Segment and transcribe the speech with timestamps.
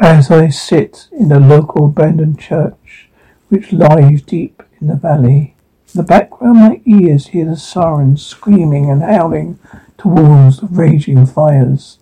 [0.00, 3.08] As I sit in the local abandoned church,
[3.48, 5.54] which lies deep in the valley,
[5.92, 9.58] in the background my ears hear the sirens screaming and howling
[9.96, 11.98] towards the raging fires.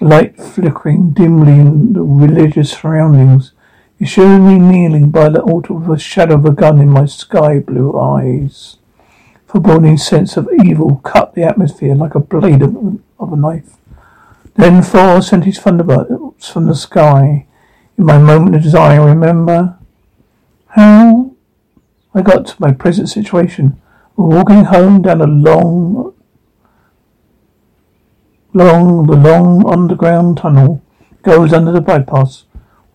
[0.00, 3.52] Light flickering dimly in the religious surroundings,
[3.98, 7.06] it shows me kneeling by the altar with the shadow of a gun in my
[7.06, 8.76] sky blue eyes.
[9.46, 13.76] Foreboding sense of evil cut the atmosphere like a blade of, of a knife.
[14.54, 17.46] Then Thor sent his thunderbolts from the sky.
[17.96, 19.78] In my moment of desire, I remember
[20.68, 21.32] how
[22.14, 23.80] I got to my present situation.
[24.16, 26.14] Walking home down a long,
[28.52, 30.82] long, the long underground tunnel
[31.22, 32.45] goes under the bypass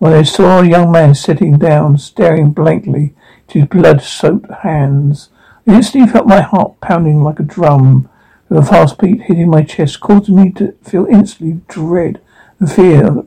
[0.02, 3.14] when I saw a young man sitting down, staring blankly
[3.50, 5.30] to his blood-soaked hands.
[5.68, 8.10] I instantly felt my heart pounding like a drum,
[8.50, 12.20] with a fast beat hitting my chest, causing me to feel instantly dread
[12.58, 13.24] and fear.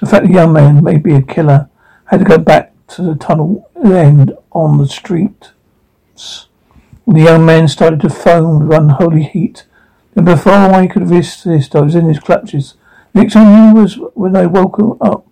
[0.00, 1.68] The fact the young man may be a killer.
[2.08, 5.52] I had to go back to the tunnel end on the street.
[7.06, 9.64] The young man started to foam with unholy heat.
[10.16, 12.74] And before I could resist, I was in his clutches.
[13.14, 15.25] Next I knew was when I woke up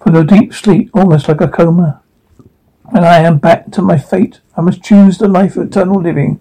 [0.00, 2.02] from a deep sleep, almost like a coma.
[2.94, 4.40] And I am back to my fate.
[4.56, 6.40] I must choose the life of eternal living,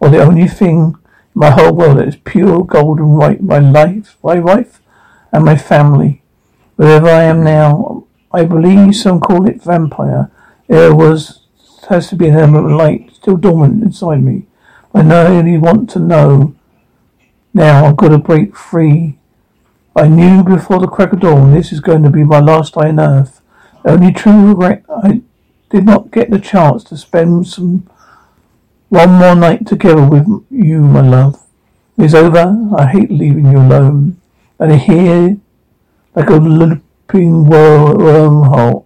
[0.00, 0.96] or the only thing in
[1.34, 4.80] my whole world that is pure gold and white, my life, my wife,
[5.32, 6.22] and my family.
[6.76, 10.30] Wherever I am now, I believe some call it vampire.
[10.68, 11.46] There was
[11.88, 14.46] has to be an element of light still dormant inside me.
[14.92, 16.54] I only want to know.
[17.54, 19.18] Now I've got to break free
[19.98, 22.90] I knew before the crack of dawn this is going to be my last day
[22.90, 23.40] on earth.
[23.82, 25.22] The only true regret I
[25.70, 27.88] did not get the chance to spend some
[28.90, 31.42] one more night together with you, my love.
[31.96, 32.74] It's over.
[32.76, 34.20] I hate leaving you alone.
[34.58, 35.38] And here,
[36.14, 38.84] like a looping wormhole.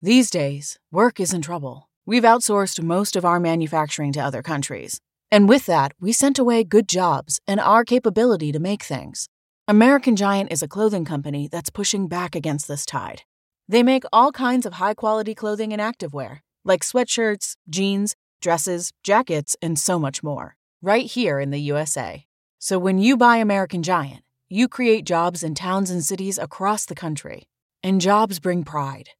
[0.00, 1.90] These days, work is in trouble.
[2.06, 5.00] We've outsourced most of our manufacturing to other countries.
[5.30, 9.28] And with that, we sent away good jobs and our capability to make things.
[9.68, 13.22] American Giant is a clothing company that's pushing back against this tide.
[13.68, 19.56] They make all kinds of high quality clothing and activewear, like sweatshirts, jeans, dresses, jackets,
[19.60, 22.26] and so much more, right here in the USA.
[22.60, 26.94] So when you buy American Giant, you create jobs in towns and cities across the
[26.94, 27.48] country.
[27.82, 29.10] And jobs bring pride,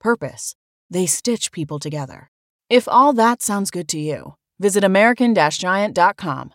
[0.00, 0.56] purpose.
[0.90, 2.32] They stitch people together.
[2.68, 6.54] If all that sounds good to you, visit American Giant.com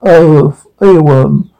[0.00, 1.50] Oh, earworm.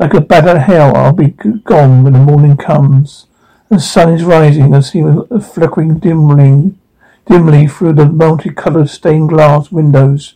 [0.00, 3.26] Like a bat out of hell, I'll be gone when the morning comes.
[3.68, 4.74] The sun is rising.
[4.74, 6.74] I see a flickering dimly,
[7.26, 10.34] dimly through the multicolored stained glass windows,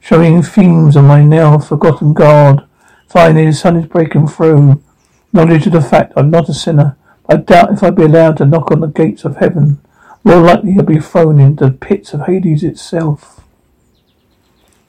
[0.00, 2.66] showing themes of my now forgotten God.
[3.08, 4.82] Finally, the sun is breaking through.
[5.32, 6.96] Knowledge of the fact I'm not a sinner.
[7.28, 9.80] I doubt if I'd be allowed to knock on the gates of heaven.
[10.24, 13.37] More likely I'd be thrown into the pits of Hades itself.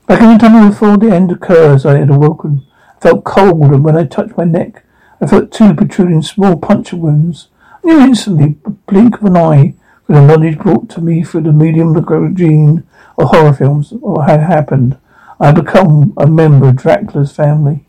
[0.10, 2.66] Back in the tunnel before the end occurs, I had awoken.
[2.98, 4.84] I felt cold, and when I touched my neck,
[5.22, 7.50] I felt two protruding small puncture wounds.
[7.84, 9.76] I knew instantly, a blink of an eye,
[10.08, 12.86] with the knowledge brought to me through the medium of gene
[13.18, 14.98] or horror films, what had happened.
[15.40, 17.86] I had become a member of Dracula's family.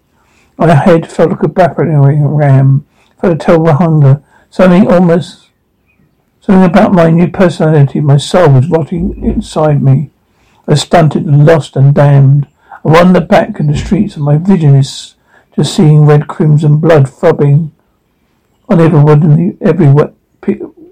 [0.58, 2.87] My head felt like a battering ram,
[3.19, 5.49] felt a terrible hunger, something almost,
[6.43, 8.02] something about my new personality.
[8.02, 10.11] My soul was rotting inside me.
[10.75, 12.46] Stunted and lost and damned.
[12.84, 15.17] I wander back in the streets and my vision is
[15.56, 17.72] just seeing red crimson blood throbbing
[18.69, 20.12] on everyone, everywhere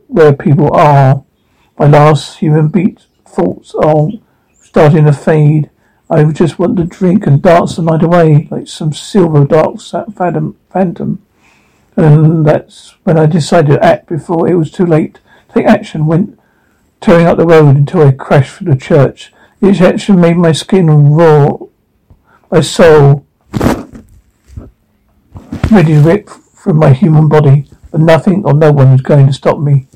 [0.09, 1.25] where people are.
[1.79, 4.09] My last human beat thoughts are
[4.61, 5.71] starting to fade.
[6.11, 11.23] I just want to drink and dance the night away like some silver dark phantom.
[11.97, 15.21] And that's when I decided to act before it was too late.
[15.55, 16.39] Take action went
[17.01, 19.33] tearing up the road until I crashed through the church.
[19.61, 21.59] Each action made my skin raw,
[22.51, 23.27] my soul
[25.71, 29.33] ready to rip from my human body, but nothing or no one was going to
[29.33, 29.87] stop me,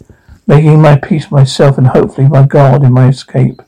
[0.47, 3.63] making my peace myself and hopefully my God in my escape.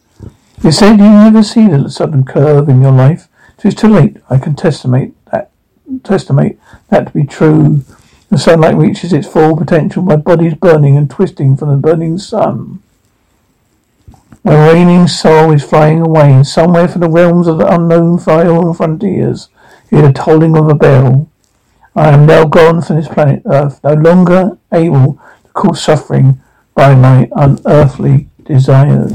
[0.62, 3.28] You said you never see the sudden curve in your life.
[3.58, 4.16] It is too late.
[4.28, 5.50] I can testimony that
[6.02, 6.58] testimony
[6.88, 7.82] that to be true.
[8.30, 10.02] The sunlight reaches its full potential.
[10.02, 12.82] My body is burning and twisting from the burning sun.
[14.46, 19.48] My reigning soul is flying away, somewhere from the realms of the unknown far frontiers,
[19.88, 21.30] hear the tolling of a bell.
[21.96, 26.42] I am now gone from this planet Earth, no longer able to cause suffering
[26.74, 29.14] by my unearthly desires.